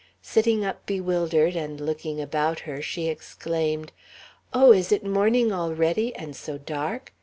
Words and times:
Sitting 0.23 0.65
up 0.65 0.83
bewildered, 0.87 1.55
and 1.55 1.79
looking 1.79 2.19
about 2.19 2.61
her, 2.61 2.81
she 2.81 3.07
exclaimed, 3.07 3.91
"Oh, 4.51 4.71
is 4.73 4.91
it 4.91 5.05
morning 5.05 5.51
already, 5.51 6.11
and 6.15 6.35
so 6.35 6.57
dark? 6.57 7.13